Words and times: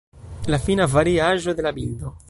La 0.53 0.59
fina 0.63 0.87
variaĵo 0.95 1.57
de 1.61 1.67
la 1.67 1.77
bildo. 1.81 2.17